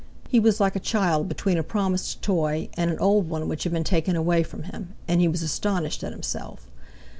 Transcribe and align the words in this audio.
He 0.29 0.39
was 0.39 0.59
like 0.59 0.75
a 0.75 0.79
child 0.79 1.27
between 1.29 1.59
a 1.59 1.63
promised 1.63 2.23
toy 2.23 2.69
and 2.73 2.89
an 2.89 2.97
old 2.97 3.29
one 3.29 3.47
which 3.47 3.65
had 3.65 3.71
been 3.71 3.83
taken 3.83 4.15
away 4.15 4.41
from 4.41 4.63
him; 4.63 4.95
and 5.07 5.21
he 5.21 5.27
was 5.27 5.43
astonished 5.43 6.03
at 6.03 6.11
himself. 6.11 6.67